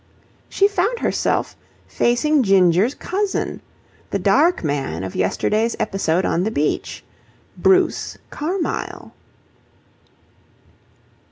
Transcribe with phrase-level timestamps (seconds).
[0.49, 1.55] She found herself
[1.87, 3.61] facing Ginger's cousin,
[4.09, 7.03] the dark man of yesterday's episode on the beach,
[7.55, 9.11] Bruce Carmyle.